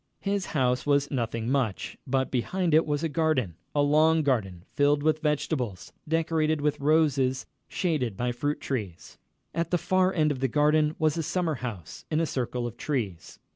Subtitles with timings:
[0.23, 5.03] His house was nothing much, but behind it was a garden a long garden, filled
[5.03, 9.19] with vegetables, decorated with roses, shaded by fruit trees.
[9.53, 12.77] At the far end of the garden was a summer house, in a circle of
[12.77, 13.37] trees.